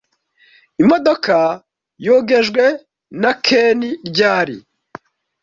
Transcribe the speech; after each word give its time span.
Imodoka 0.83 1.35
yogejwe 2.05 2.63
na 3.21 3.31
Ken 3.45 3.79
ryari? 4.07 4.57